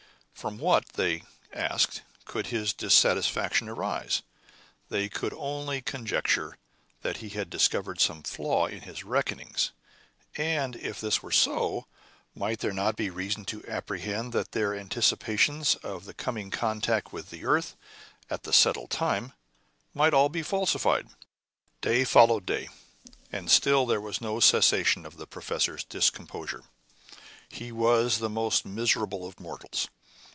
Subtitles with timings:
[0.33, 1.21] From what, they
[1.53, 4.23] asked, could his dissatisfaction arise?
[4.89, 6.57] They could only conjecture
[7.03, 9.69] that he had discovered some flaw in his reckonings;
[10.35, 11.85] and if this were so,
[12.33, 17.29] might there not be reason to apprehend that their anticipations of coming into contact with
[17.29, 17.75] the earth,
[18.27, 19.33] at the settled time,
[19.93, 21.07] might all be falsified?
[21.81, 22.69] Day followed day,
[23.31, 26.63] and still there was no cessation of the professor's discomposure.
[27.47, 29.87] He was the most miserable of mortals.